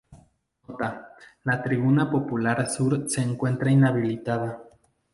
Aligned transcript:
Nota: 0.67 0.87
La 1.51 1.59
tribuna 1.67 2.09
popular 2.15 2.65
sur 2.75 2.99
se 3.17 3.21
encuentra 3.29 3.69
inhabilitada. 3.79 4.55